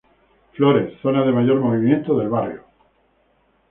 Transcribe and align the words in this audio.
Flores, 0.53 0.97
zona 1.03 1.23
de 1.23 1.31
mayor 1.31 1.59
movimiento 1.59 2.17
del 2.17 2.27
barrio. 2.29 2.63